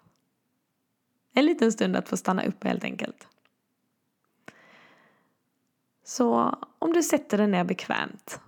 En 1.34 1.46
liten 1.46 1.72
stund 1.72 1.96
att 1.96 2.10
få 2.10 2.18
stanna 2.18 2.44
upp 2.44 2.64
helt 2.64 2.84
enkelt. 2.84 3.28
Så 6.06 6.58
om 6.80 6.94
du 6.94 7.04
sätter 7.04 7.38
dig 7.38 7.48
ner 7.48 7.64
bekvämt 7.64 8.40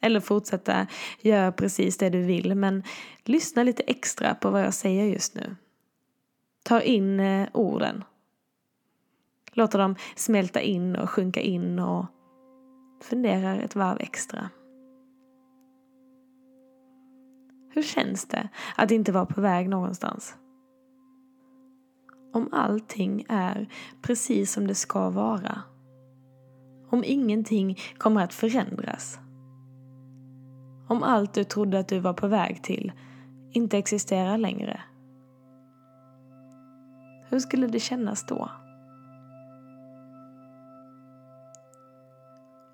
eller 0.00 0.20
fortsätta 0.20 0.86
göra 1.20 1.52
precis 1.52 1.98
det 1.98 2.10
du 2.10 2.22
vill 2.22 2.54
men 2.54 2.82
lyssna 3.24 3.62
lite 3.62 3.82
extra 3.82 4.34
på 4.34 4.50
vad 4.50 4.62
jag 4.62 4.74
säger 4.74 5.04
just 5.04 5.34
nu. 5.34 5.56
Tar 6.62 6.80
in 6.80 7.20
eh, 7.20 7.48
orden. 7.52 8.04
Låter 9.52 9.78
dem 9.78 9.96
smälta 10.16 10.60
in 10.60 10.96
och 10.96 11.10
sjunka 11.10 11.40
in 11.40 11.78
och 11.78 12.06
funderar 13.02 13.58
ett 13.58 13.74
varv 13.74 13.96
extra. 14.00 14.50
Hur 17.74 17.82
känns 17.82 18.26
det 18.28 18.48
att 18.76 18.90
inte 18.90 19.12
vara 19.12 19.26
på 19.26 19.40
väg 19.40 19.68
någonstans? 19.68 20.34
Om 22.32 22.48
allting 22.52 23.26
är 23.28 23.68
precis 24.02 24.52
som 24.52 24.66
det 24.66 24.74
ska 24.74 25.10
vara 25.10 25.62
om 26.92 27.04
ingenting 27.04 27.78
kommer 27.98 28.24
att 28.24 28.34
förändras. 28.34 29.18
Om 30.88 31.02
allt 31.02 31.34
du 31.34 31.44
trodde 31.44 31.78
att 31.78 31.88
du 31.88 31.98
var 31.98 32.12
på 32.12 32.26
väg 32.26 32.62
till 32.62 32.92
inte 33.52 33.78
existerar 33.78 34.38
längre. 34.38 34.80
Hur 37.32 37.38
skulle 37.38 37.66
det 37.66 37.80
kännas 37.80 38.26
då? 38.26 38.50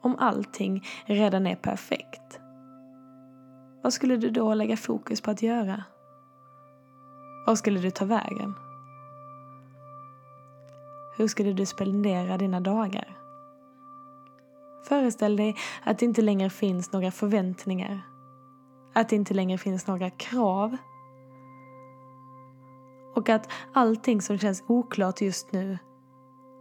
Om 0.02 0.16
allting 0.18 0.84
redan 1.06 1.46
är 1.46 1.56
perfekt, 1.56 2.40
vad 3.82 3.92
skulle 3.92 4.16
du 4.16 4.30
då 4.30 4.54
lägga 4.54 4.76
fokus 4.76 5.20
på 5.20 5.30
att 5.30 5.42
göra? 5.42 5.84
Vad 7.46 7.58
skulle 7.58 7.80
du 7.80 7.90
ta 7.90 8.04
vägen? 8.04 8.54
Hur 11.16 11.28
skulle 11.28 11.52
du 11.52 11.66
spendera 11.66 12.38
dina 12.38 12.60
dagar? 12.60 13.16
Föreställ 14.88 15.36
dig 15.36 15.56
att 15.84 15.98
det 15.98 16.04
inte 16.04 16.22
längre 16.22 16.50
finns 16.50 16.92
några 16.92 17.10
förväntningar. 17.10 18.00
Att 18.94 19.08
det 19.08 19.16
inte 19.16 19.34
längre 19.34 19.58
finns 19.58 19.86
några 19.86 20.10
krav. 20.10 20.76
Och 23.18 23.28
att 23.28 23.50
allting 23.72 24.22
som 24.22 24.38
känns 24.38 24.64
oklart 24.66 25.20
just 25.20 25.52
nu 25.52 25.78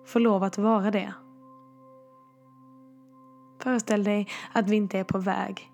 får 0.05 0.19
lov 0.19 0.43
att 0.43 0.57
vara 0.57 0.91
det. 0.91 1.13
Föreställ 3.59 4.03
dig 4.03 4.27
att 4.53 4.69
vi 4.69 4.75
inte 4.75 4.99
är 4.99 5.03
på 5.03 5.17
väg. 5.17 5.71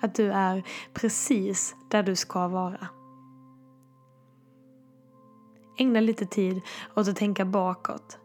Att 0.00 0.14
du 0.14 0.32
är 0.32 0.66
precis 0.92 1.76
där 1.88 2.02
du 2.02 2.16
ska 2.16 2.48
vara. 2.48 2.88
Ägna 5.78 6.00
lite 6.00 6.26
tid 6.26 6.60
åt 6.96 7.08
att 7.08 7.16
tänka 7.16 7.44
bakåt. 7.44 8.18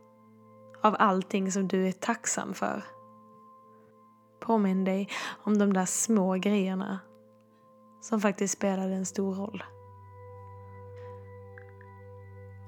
Av 0.83 0.95
allting 0.99 1.51
som 1.51 1.67
du 1.67 1.87
är 1.87 1.91
tacksam 1.91 2.53
för. 2.53 2.83
Påminn 4.39 4.83
dig 4.83 5.09
om 5.43 5.57
de 5.57 5.73
där 5.73 5.85
små 5.85 6.33
grejerna 6.33 6.99
som 8.01 8.21
faktiskt 8.21 8.53
spelade 8.53 8.93
en 8.93 9.05
stor 9.05 9.35
roll. 9.35 9.63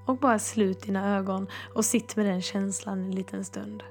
Och 0.06 0.18
bara 0.18 0.40
slut 0.40 0.82
dina 0.82 1.18
ögon 1.18 1.48
och 1.76 1.86
sitt 1.86 2.16
med 2.16 2.26
den 2.26 2.42
känslan 2.42 3.00
en 3.00 3.12
liten 3.12 3.46
stund. 3.46 3.84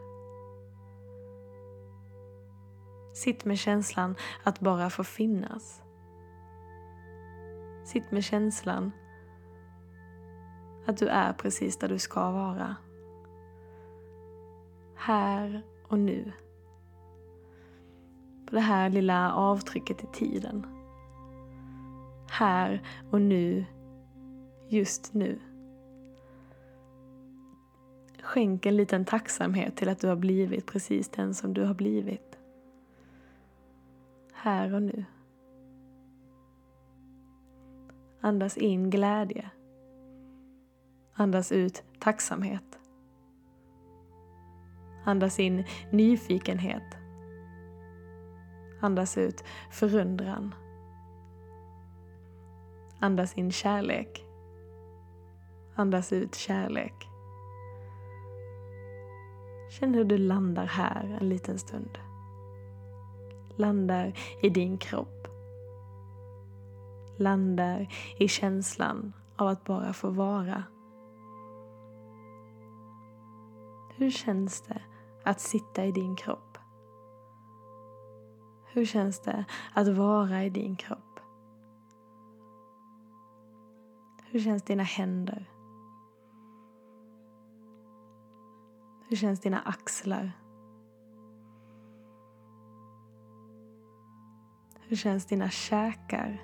Sitt 3.15 3.45
med 3.45 3.59
känslan 3.59 4.15
att 4.45 4.61
bara 4.61 4.91
få 4.91 5.05
finnas. 5.05 5.83
Sitt 7.85 8.11
med 8.11 8.25
känslan 8.25 8.93
att 10.87 10.97
du 10.97 11.09
är 11.09 11.33
precis 11.33 11.77
där 11.77 11.88
du 11.88 11.99
ska 11.99 12.31
vara. 12.31 12.77
Här 14.97 15.62
och 15.88 15.99
nu 15.99 16.33
på 18.49 18.55
det 18.55 18.61
här 18.61 18.91
lilla 18.91 19.33
avtrycket 19.33 20.05
i 20.05 20.07
tiden. 20.07 20.67
Här 22.31 22.83
och 23.11 23.21
nu, 23.21 23.65
just 24.69 25.15
nu. 25.15 25.41
Skänk 28.28 28.66
en 28.66 28.76
liten 28.76 29.04
tacksamhet 29.04 29.76
till 29.76 29.88
att 29.88 30.00
du 30.00 30.08
har 30.08 30.16
blivit 30.16 30.66
precis 30.66 31.08
den 31.08 31.35
som 31.35 31.54
du 31.54 31.64
har 31.64 31.75
blivit. 31.75 32.38
Här 34.32 34.75
och 34.75 34.82
nu. 34.82 35.04
Andas 38.20 38.56
in 38.56 38.90
glädje. 38.90 39.50
Andas 41.14 41.52
ut 41.52 41.85
tacksamhet. 41.99 42.78
Andas 45.04 45.40
in 45.40 45.64
nyfikenhet. 45.90 46.97
Andas 48.80 49.18
ut 49.18 49.44
förundran. 49.70 50.54
Andas 52.99 53.38
in 53.38 53.52
kärlek. 53.52 54.25
Andas 55.75 56.12
ut 56.12 56.35
kärlek. 56.35 57.08
Känn 59.78 59.94
hur 59.94 60.04
du 60.04 60.18
landar 60.18 60.66
här 60.66 61.18
en 61.20 61.28
liten 61.28 61.58
stund. 61.58 61.99
Landar 63.56 64.12
i 64.42 64.49
din 64.49 64.78
kropp. 64.78 65.28
Landar 67.16 67.94
i 68.18 68.28
känslan 68.28 69.12
av 69.37 69.49
att 69.49 69.64
bara 69.64 69.92
få 69.92 70.11
vara. 70.11 70.62
Hur 73.97 74.11
känns 74.11 74.62
det 74.62 74.82
att 75.25 75.40
sitta 75.40 75.85
i 75.85 75.92
din 75.92 76.16
kropp? 76.16 76.58
Hur 78.73 78.85
känns 78.85 79.20
det 79.20 79.44
att 79.75 79.88
vara 79.88 80.44
i 80.44 80.50
din 80.50 80.76
kropp? 80.76 81.20
Hur 84.30 84.40
känns 84.40 84.62
dina 84.62 84.82
händer? 84.82 85.58
Hur 89.11 89.17
känns 89.17 89.41
dina 89.41 89.61
axlar? 89.61 90.33
Hur 94.81 94.97
känns 94.97 95.27
dina 95.27 95.50
käkar? 95.50 96.43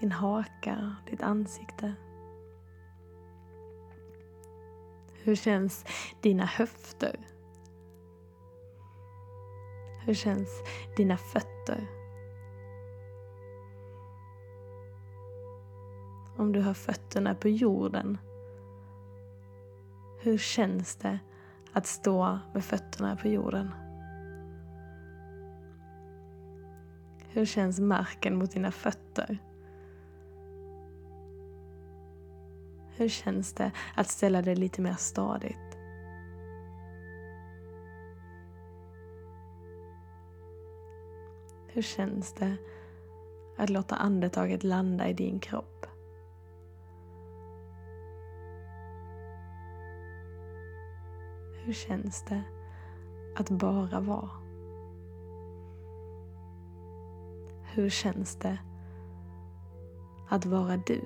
Din 0.00 0.12
haka, 0.12 0.96
ditt 1.06 1.22
ansikte? 1.22 1.94
Hur 5.12 5.34
känns 5.34 5.84
dina 6.20 6.44
höfter? 6.44 7.26
Hur 10.04 10.14
känns 10.14 10.62
dina 10.96 11.16
fötter? 11.16 11.86
Om 16.36 16.52
du 16.52 16.60
har 16.60 16.74
fötterna 16.74 17.34
på 17.34 17.48
jorden, 17.48 18.18
hur 20.28 20.38
känns 20.38 20.96
det 20.96 21.18
att 21.72 21.86
stå 21.86 22.38
med 22.54 22.64
fötterna 22.64 23.16
på 23.16 23.28
jorden? 23.28 23.70
Hur 27.28 27.44
känns 27.44 27.80
marken 27.80 28.36
mot 28.36 28.50
dina 28.50 28.70
fötter? 28.70 29.38
Hur 32.96 33.08
känns 33.08 33.52
det 33.52 33.70
att 33.94 34.08
ställa 34.08 34.42
dig 34.42 34.56
lite 34.56 34.82
mer 34.82 34.94
stadigt? 34.94 35.78
Hur 41.68 41.82
känns 41.82 42.32
det 42.32 42.56
att 43.58 43.70
låta 43.70 43.96
andetaget 43.96 44.64
landa 44.64 45.08
i 45.08 45.12
din 45.12 45.40
kropp? 45.40 45.86
Hur 51.68 51.74
känns 51.74 52.22
det 52.22 52.42
att 53.36 53.50
bara 53.50 54.00
vara? 54.00 54.30
Hur 57.62 57.90
känns 57.90 58.36
det 58.36 58.58
att 60.28 60.46
vara 60.46 60.76
du? 60.76 61.00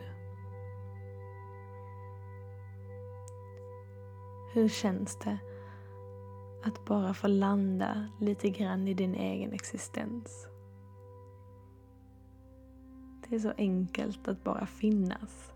Hur 4.54 4.68
känns 4.68 5.16
det 5.16 5.38
att 6.64 6.84
bara 6.84 7.14
få 7.14 7.28
landa 7.28 8.08
lite 8.20 8.50
grann 8.50 8.88
i 8.88 8.94
din 8.94 9.14
egen 9.14 9.52
existens? 9.52 10.46
Det 13.28 13.34
är 13.34 13.40
så 13.40 13.52
enkelt 13.56 14.28
att 14.28 14.44
bara 14.44 14.66
finnas. 14.66 15.51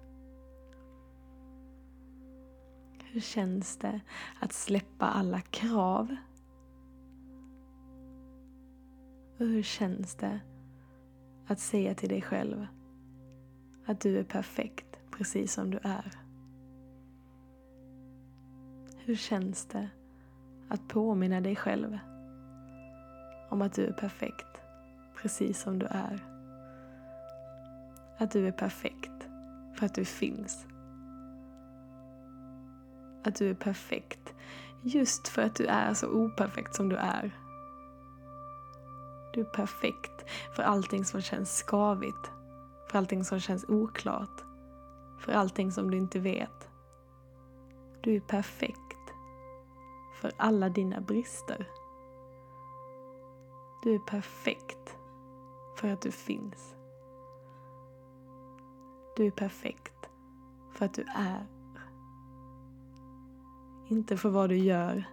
Hur 3.17 3.21
känns 3.21 3.77
det 3.77 4.01
att 4.41 4.53
släppa 4.53 5.07
alla 5.07 5.41
krav? 5.41 6.17
Och 9.39 9.47
hur 9.47 9.63
känns 9.63 10.15
det 10.15 10.41
att 11.47 11.59
säga 11.59 11.95
till 11.95 12.09
dig 12.09 12.23
själv 12.23 12.67
att 13.87 14.01
du 14.01 14.19
är 14.19 14.25
perfekt 14.25 15.01
precis 15.11 15.53
som 15.53 15.71
du 15.71 15.79
är? 15.83 16.11
Hur 18.97 19.17
känns 19.17 19.67
det 19.67 19.89
att 20.69 20.89
påminna 20.89 21.41
dig 21.41 21.57
själv 21.57 21.99
om 23.51 23.63
att 23.63 23.73
du 23.73 23.87
är 23.87 23.93
perfekt 23.93 24.61
precis 25.23 25.61
som 25.61 25.79
du 25.79 25.87
är? 25.87 26.25
Att 28.19 28.31
du 28.31 28.49
är 28.49 28.53
perfekt 28.53 29.29
för 29.75 29.87
att 29.87 29.95
du 29.95 30.05
finns. 30.05 30.67
Att 33.27 33.35
du 33.35 33.51
är 33.51 33.55
perfekt 33.55 34.35
just 34.83 35.29
för 35.29 35.43
att 35.43 35.55
du 35.55 35.67
är 35.67 35.95
så 35.95 36.09
operfekt 36.09 36.75
som 36.75 36.89
du 36.89 36.97
är. 36.97 37.41
Du 39.35 39.41
är 39.41 39.45
perfekt 39.45 40.25
för 40.57 40.63
allting 40.63 41.05
som 41.05 41.21
känns 41.21 41.51
skavigt, 41.51 42.31
för 42.91 42.99
allting 42.99 43.25
som 43.25 43.41
känns 43.41 43.65
oklart, 43.69 44.45
för 45.21 45.33
allting 45.33 45.73
som 45.73 45.91
du 45.91 45.97
inte 45.97 46.19
vet. 46.19 46.71
Du 48.03 48.17
är 48.17 48.21
perfekt 48.21 49.13
för 50.21 50.33
alla 50.37 50.69
dina 50.69 51.01
brister. 51.01 51.69
Du 53.83 53.95
är 53.95 53.99
perfekt 53.99 54.97
för 55.77 55.89
att 55.89 56.01
du 56.01 56.11
finns. 56.11 56.75
Du 59.17 59.27
är 59.27 59.31
perfekt 59.31 60.11
för 60.73 60.85
att 60.85 60.95
du 60.95 61.03
är. 61.17 61.56
Inte 63.89 64.17
för 64.17 64.29
vad 64.29 64.49
du 64.49 64.57
gör. 64.57 65.05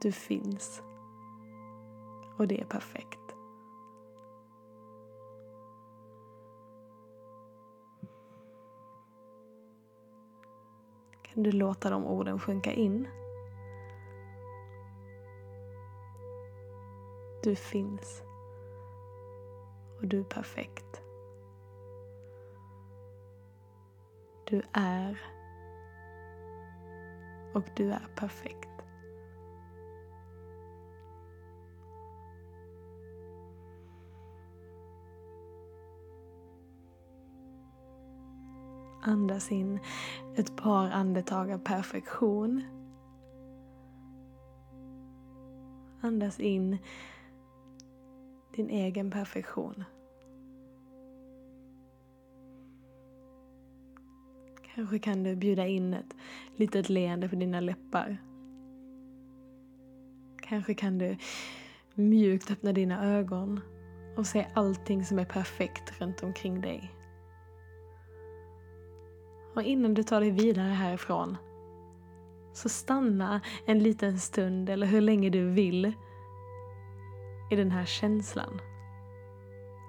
Du 0.00 0.12
finns. 0.12 0.82
Och 2.36 2.48
det 2.48 2.60
är 2.60 2.64
perfekt. 2.64 3.18
Kan 11.22 11.42
du 11.42 11.52
låta 11.52 11.90
de 11.90 12.04
orden 12.04 12.40
sjunka 12.40 12.72
in? 12.72 13.08
Du 17.42 17.56
finns. 17.56 18.22
Och 19.98 20.06
du 20.06 20.20
är 20.20 20.24
perfekt. 20.24 21.02
Du 24.44 24.62
är. 24.72 25.37
Och 27.58 27.70
du 27.76 27.90
är 27.92 28.08
perfekt. 28.16 28.68
Andas 39.02 39.52
in 39.52 39.80
ett 40.36 40.56
par 40.56 40.90
andetag 40.90 41.52
av 41.52 41.58
perfektion. 41.58 42.62
Andas 46.00 46.40
in 46.40 46.78
din 48.54 48.70
egen 48.70 49.10
perfektion. 49.10 49.84
Kanske 54.78 54.98
kan 54.98 55.22
du 55.22 55.36
bjuda 55.36 55.66
in 55.66 55.94
ett 55.94 56.16
litet 56.56 56.88
leende 56.88 57.28
på 57.28 57.36
dina 57.36 57.60
läppar. 57.60 58.16
Kanske 60.42 60.74
kan 60.74 60.98
du 60.98 61.16
mjukt 61.94 62.50
öppna 62.50 62.72
dina 62.72 63.04
ögon 63.04 63.60
och 64.16 64.26
se 64.26 64.46
allting 64.54 65.04
som 65.04 65.18
är 65.18 65.24
perfekt 65.24 66.00
runt 66.00 66.22
omkring 66.22 66.60
dig. 66.60 66.92
Och 69.54 69.62
innan 69.62 69.94
du 69.94 70.02
tar 70.02 70.20
dig 70.20 70.30
vidare 70.30 70.72
härifrån 70.72 71.36
så 72.52 72.68
stanna 72.68 73.40
en 73.66 73.78
liten 73.78 74.18
stund 74.18 74.70
eller 74.70 74.86
hur 74.86 75.00
länge 75.00 75.30
du 75.30 75.50
vill 75.50 75.92
i 77.50 77.56
den 77.56 77.70
här 77.70 77.84
känslan. 77.84 78.60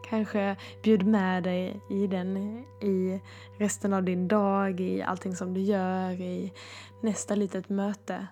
Kanske 0.09 0.55
bjud 0.83 1.05
med 1.05 1.43
dig 1.43 1.81
i 1.89 2.07
den 2.07 2.37
i 2.81 3.21
resten 3.59 3.93
av 3.93 4.03
din 4.03 4.27
dag, 4.27 4.79
i 4.79 5.01
allting 5.01 5.35
som 5.35 5.53
du 5.53 5.61
gör, 5.61 6.21
i 6.21 6.53
nästa 7.01 7.35
litet 7.35 7.69
möte. 7.69 8.27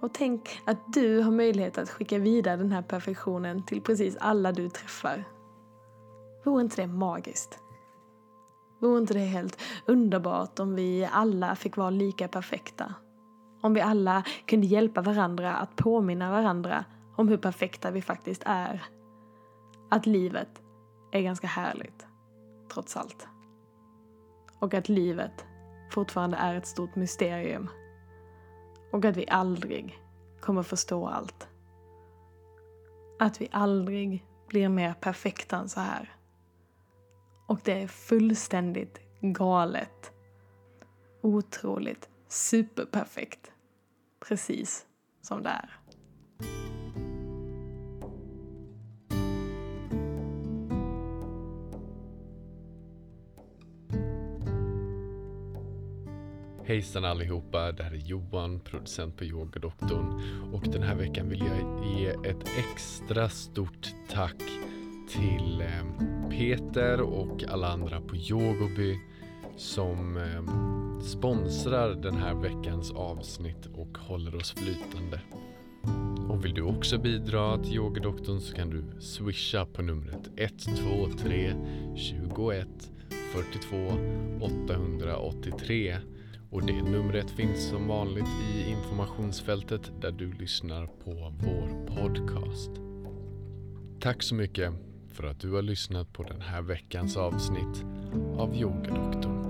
Och 0.00 0.14
tänk 0.14 0.60
att 0.66 0.92
du 0.92 1.20
har 1.20 1.30
möjlighet 1.30 1.78
att 1.78 1.90
skicka 1.90 2.18
vidare 2.18 2.56
den 2.56 2.72
här 2.72 2.82
perfektionen 2.82 3.66
till 3.66 3.80
precis 3.80 4.16
alla 4.20 4.52
du 4.52 4.68
träffar. 4.68 5.24
Vore 6.44 6.62
inte 6.62 6.82
det 6.82 6.86
magiskt? 6.86 7.58
Vore 8.80 8.98
inte 8.98 9.14
det 9.14 9.20
helt 9.20 9.60
underbart 9.86 10.58
om 10.58 10.74
vi 10.74 11.08
alla 11.12 11.56
fick 11.56 11.76
vara 11.76 11.90
lika 11.90 12.28
perfekta? 12.28 12.94
Om 13.60 13.74
vi 13.74 13.80
alla 13.80 14.22
kunde 14.46 14.66
hjälpa 14.66 15.02
varandra 15.02 15.56
att 15.56 15.76
påminna 15.76 16.30
varandra 16.30 16.84
om 17.16 17.28
hur 17.28 17.36
perfekta 17.36 17.90
vi 17.90 18.02
faktiskt 18.02 18.42
är 18.46 18.82
att 19.92 20.06
livet 20.06 20.62
är 21.10 21.20
ganska 21.20 21.46
härligt, 21.46 22.06
trots 22.72 22.96
allt. 22.96 23.26
Och 24.58 24.74
att 24.74 24.88
livet 24.88 25.44
fortfarande 25.90 26.36
är 26.36 26.54
ett 26.54 26.66
stort 26.66 26.96
mysterium. 26.96 27.70
Och 28.92 29.04
att 29.04 29.16
vi 29.16 29.28
aldrig 29.28 30.02
kommer 30.40 30.62
förstå 30.62 31.06
allt. 31.06 31.48
Att 33.18 33.40
vi 33.40 33.48
aldrig 33.52 34.26
blir 34.48 34.68
mer 34.68 34.94
perfekta 34.94 35.56
än 35.56 35.68
så 35.68 35.80
här. 35.80 36.16
Och 37.46 37.60
det 37.64 37.82
är 37.82 37.88
fullständigt 37.88 39.00
galet. 39.20 40.12
Otroligt 41.20 42.08
superperfekt. 42.28 43.52
Precis 44.20 44.86
som 45.22 45.42
det 45.42 45.50
är. 45.50 45.78
Hejsan 56.64 57.04
allihopa, 57.04 57.72
det 57.72 57.82
här 57.82 57.90
är 57.90 57.96
Johan, 57.96 58.60
producent 58.60 59.16
på 59.16 59.24
Yogadoktorn 59.24 60.22
och 60.52 60.62
den 60.72 60.82
här 60.82 60.94
veckan 60.94 61.28
vill 61.28 61.40
jag 61.40 61.86
ge 61.86 62.06
ett 62.06 62.48
extra 62.58 63.28
stort 63.28 63.94
tack 64.08 64.42
till 65.08 65.60
eh, 65.60 66.30
Peter 66.30 67.00
och 67.00 67.44
alla 67.48 67.68
andra 67.68 68.00
på 68.00 68.16
Yogoby 68.16 68.98
som 69.56 70.16
eh, 70.16 71.00
sponsrar 71.00 71.94
den 71.94 72.16
här 72.16 72.34
veckans 72.34 72.90
avsnitt 72.92 73.66
och 73.74 73.98
håller 73.98 74.36
oss 74.36 74.52
flytande. 74.52 75.20
Och 76.28 76.44
vill 76.44 76.54
du 76.54 76.62
också 76.62 76.98
bidra 76.98 77.58
till 77.58 77.74
Yogadoktorn 77.74 78.40
så 78.40 78.56
kan 78.56 78.70
du 78.70 79.00
swisha 79.00 79.66
på 79.66 79.82
numret 79.82 80.30
123 80.36 81.54
21 81.96 82.68
42 83.32 83.76
883 84.40 85.96
och 86.52 86.66
det 86.66 86.82
numret 86.82 87.30
finns 87.30 87.68
som 87.68 87.88
vanligt 87.88 88.28
i 88.54 88.70
informationsfältet 88.70 89.92
där 90.00 90.12
du 90.12 90.32
lyssnar 90.32 90.86
på 90.86 91.32
vår 91.38 91.86
podcast. 91.86 92.70
Tack 94.00 94.22
så 94.22 94.34
mycket 94.34 94.72
för 95.12 95.24
att 95.24 95.40
du 95.40 95.52
har 95.52 95.62
lyssnat 95.62 96.12
på 96.12 96.22
den 96.22 96.40
här 96.40 96.62
veckans 96.62 97.16
avsnitt 97.16 97.84
av 98.36 98.56
Yogadoktorn. 98.56 99.41